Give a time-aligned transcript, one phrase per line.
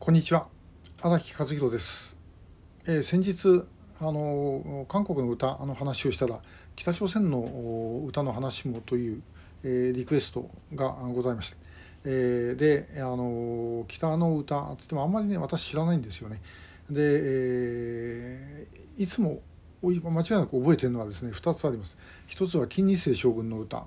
[0.00, 0.46] こんにちは。
[1.02, 2.18] 荒木和弘です、
[2.86, 3.66] えー、先日
[4.00, 6.40] あの韓国の歌の話をしたら
[6.74, 9.22] 北朝鮮の歌の話もという、
[9.62, 11.56] えー、リクエストがございまして、
[12.06, 16.40] えー、であの北の歌っつってもあんまりね私知らないんですよね。
[16.88, 19.42] で、え、いつも
[19.82, 21.98] 間違いなく覚えてるのはですね2つあります。
[22.26, 23.84] 一つは金日成将軍の歌。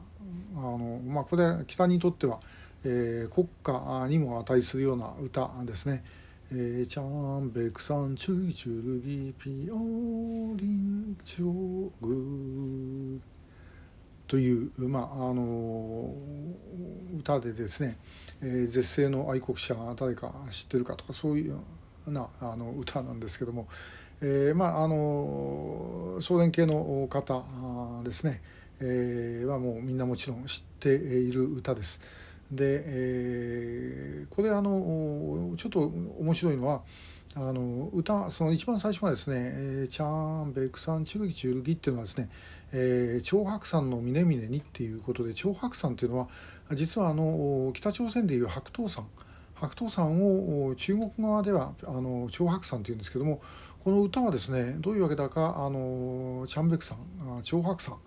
[0.55, 2.39] あの、まあ、これ北にとっては
[2.85, 6.03] えー、国歌にも値するような歌ですね。
[6.51, 13.19] えー、チャンベクサンチュルチュルギピオリンチョグ
[14.27, 16.13] という、まああの
[17.19, 17.97] 歌でですね、
[18.41, 21.63] えー、絶世の愛国者が誰か知ってるかとかそういうよ
[22.07, 23.67] うなあの歌なんですけども、
[24.21, 27.43] えー、まああの総連系の方
[28.03, 28.41] ですね、
[28.79, 32.01] えー、はもうみんなもちろん知っている歌です。
[32.55, 36.81] で、えー、これあのちょっと面白いのは
[37.35, 42.29] あの歌その一番最初はですね「えー、チャーンベクサンチュルギチュルギ」っていうのはですね
[42.71, 46.27] 「えー、長白山の峰々に」っていうことで長白山っていうのは
[46.73, 49.05] 実はあの北朝鮮でいう白頭山。
[49.55, 53.41] 白頭山を中国側ではあの長白山というんですけども
[53.83, 56.97] この歌はですねどういうわけだかあのチャンベク山
[57.43, 57.97] 長白山。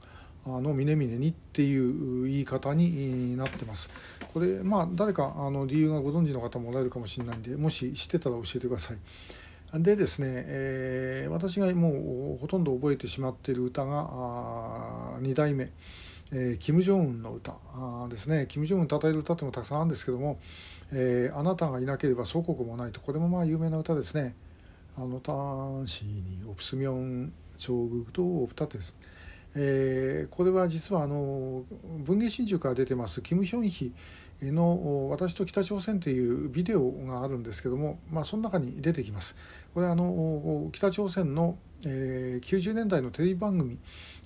[0.47, 3.91] の峰々にっていう言い方になってます。
[4.33, 8.99] これまあ誰かあの理由がご存知の方もおられるかもしれないんでもし知ってたら教えてください。
[9.75, 15.71] でですね、えー、私がもうほとんど覚えてしまっている歌が2代目、
[16.33, 20.39] えー、キム・ジョンウンの歌あですねキム・ジョンウンたたえる歌ってもたくさんあるんですけども、
[20.93, 24.35] えー「あなたがいなければ祖国もない」とこれもまあ有名な歌ですね。
[24.99, 28.97] あのターンシーにオプスミョンチョグとオプタです。
[29.59, 31.65] えー、これは実はあの
[32.05, 33.93] 文藝春秋から出てますキム・ヒョンヒ
[34.43, 39.37] の「私と北朝鮮」というビデオがあるんですけども、まあ、その中に出てきます。
[39.73, 43.79] これはあの北朝鮮の、えー、90年代のテレビ番組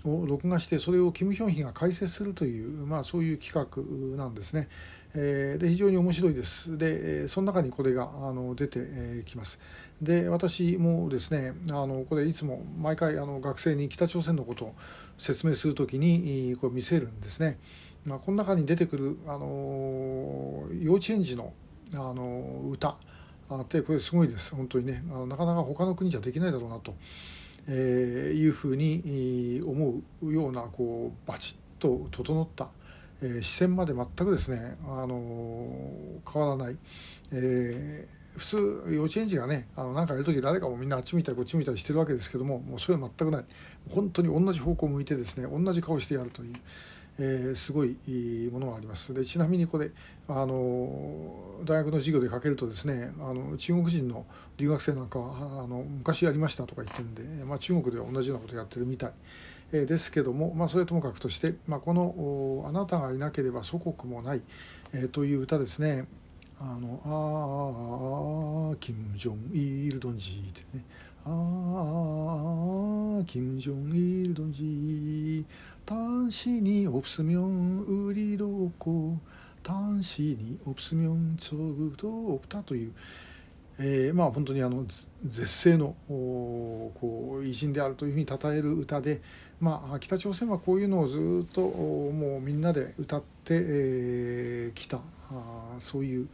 [0.04, 4.68] を録画してそれをキム・ヒョンヒが解説するという、まあ、そういう企画なんですね。
[5.14, 6.78] えー、で非常に面白いです。
[6.78, 9.60] でその中にこれがあの出てきます。
[10.00, 14.74] で私もですねあのこれいつも毎回あの学生に北朝鮮のことを
[15.18, 17.58] 説明する時にこれ見せるんですね。
[18.04, 21.52] まあ、この中に出てくるあの幼稚園児の
[21.92, 22.96] あの歌
[23.58, 26.94] ってこれすごいです本当にねあのなかなか他の国じゃできないだろうなと、
[27.66, 32.68] えー、いうふうに思うようなこうバチッと整った、
[33.22, 36.76] えー、視線まで全くですねあの変わらない、
[37.32, 43.44] えー普通幼稚園児がねあのなんかやる時誰かもみんなあっち見たりこっち見たりしてるわけですけどももうそれは全くない。
[43.90, 46.54] 本当に同じ方向を向いてですね同じ顔してやるという、
[47.18, 47.96] えー、すごい
[48.52, 49.12] ものがあります。
[49.12, 49.90] でちなみにこれ
[50.28, 54.24] あの大学の授業でかけるとですねあの中国人の
[54.56, 59.12] 留学生なんかはあの昔やりましたとか言ってるんで、まあ、中国では同じようなことやってるみたい。
[59.72, 64.42] えですけども、まあ、それともかくとして、まあ、この「あなたがいなければ祖国もない」
[64.92, 66.06] えー、という歌ですね。
[66.62, 70.84] あのああキム・ジョンイルドンジーってね。
[71.24, 71.30] あ
[73.20, 75.44] あキム・ジョンイルドンジー。
[75.86, 79.16] 単子にオプスミョンウリドコ
[79.62, 82.92] 単子にオプスミョンチョグトオプタという
[83.82, 89.22] えー、まあ本当にあの絶世のこう偉人であるというふうに称える歌で、
[89.58, 94.98] まあ、北朝鮮はこういうのをずっともうみんなで歌ってき、えー、た
[95.30, 96.28] あそういう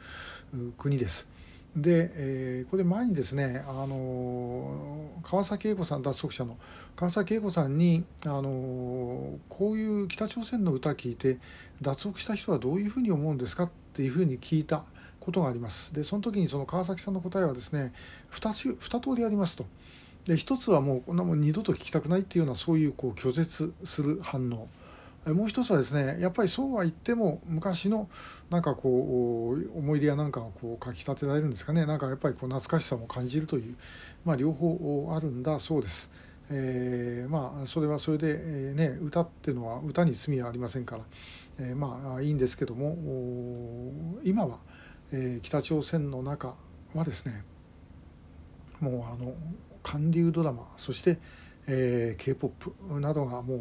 [0.76, 1.28] 国です。
[1.76, 6.56] で、えー、これ前にですね、あの川崎英子さん脱足者の
[6.96, 11.38] 川崎英子さんに、あのこういう北朝鮮の歌聞いて
[11.80, 14.84] 脱足した人はどういうふうに思うんですかっていうふうに聞いた
[15.26, 15.92] ことがあります。
[15.92, 17.92] でその時にその川崎さんの答えはですね
[18.30, 19.66] 2, 2通りありますと。
[20.24, 24.68] で一つはもうこんなもん二度と聞きたくないっていうようなそういうこう拒絶する反応。
[25.34, 28.08] もう一つはですねやっぱりそうは言っても昔の
[28.48, 31.84] なんかこう思い出やなんかをこうかきたてられるんですかね。
[31.84, 33.74] なんかやっぱりこう懐かしさも感じるという、
[34.24, 36.12] まあ、両方あるんだそうです。
[36.48, 41.02] えー、まあそれはそれで、えー、ね歌っていうのは歌に罪はありませんから、
[41.58, 42.96] えー、まあいいんですけども
[44.22, 44.58] 今は、
[45.12, 46.54] えー、北朝鮮の中
[46.94, 47.44] はですね
[48.80, 49.34] もうあの
[49.82, 51.18] 韓流ドラマそして、
[51.66, 52.52] えー、k p o
[52.88, 53.54] p などがも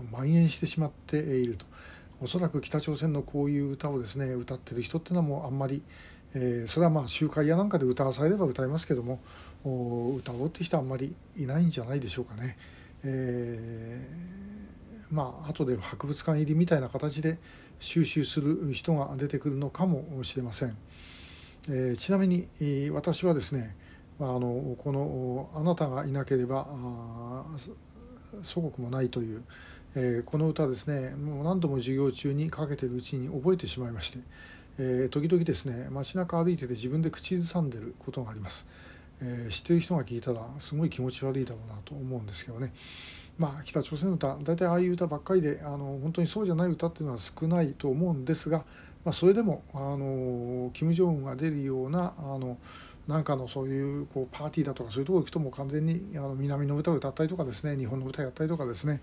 [0.00, 1.66] う蔓延してしまっていると
[2.20, 5.82] おそらく北朝鮮のこういう歌をですね歌ってる人っていうのはもうあんまり、
[6.34, 9.20] えー、それはまあ集会やなんかで歌わされれば歌いますけども
[9.62, 12.56] 歌おうって人はあんまりいないんじゃないでしょうかね。
[13.04, 17.38] えー、まあ後で博物館入りみたいな形で
[17.80, 20.76] 収集する人が出てくるのかもしれません。
[21.68, 22.48] えー、ちなみに
[22.90, 23.74] 私はですね、
[24.20, 26.66] あ、のこの「あなたがいなければ
[28.42, 29.42] 祖国もない」という、
[29.94, 34.18] えー、この歌ですねもう何度も授業中にかけてるうちに覚えてしまいまして、
[34.78, 38.66] えー、時々ですね街中歩いてて自分で口ずさんでることがあります。
[39.20, 42.72] え、知ってる人が聞いたらすごい気持ち悪いだろうなと思うんですけどね。
[43.38, 48.64] まあ、北朝鮮の歌大体ああいう歌ばっかりであの本当にそうじゃない歌っていうのは少ないと思うんですが、
[49.04, 52.56] まあ、それでもあの金正恩が出るようなあの
[53.06, 59.00] なんかのそういうこうパーティーだとかそういうところ行くともう完全にあの南の歌を歌ったりとかですね日本の歌をやったりとかですね、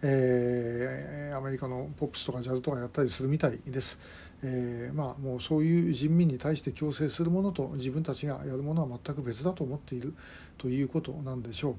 [0.00, 3.98] えー、アメリカのポップスとかジャズとかやったりするみたいです。
[4.44, 10.14] えー、まあもうそういう人民に対して強制するものと自分たちがやるものは全く別だと思っている
[10.58, 11.74] ということなんでしょう。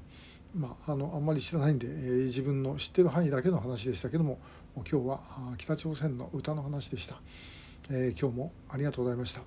[0.54, 4.38] まあ、あのあんまり知らないんで、えー、自分の知ってる範囲だけの話でしたけども
[4.76, 5.20] 今日は
[5.58, 7.16] 北朝鮮の歌の話でした、
[7.90, 9.42] えー、今日もありがとうございました。